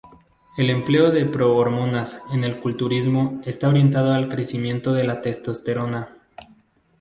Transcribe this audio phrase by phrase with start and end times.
[0.57, 6.17] El empleo de pro-hormonas en el culturismo está orientado al crecimiento de la testosterona.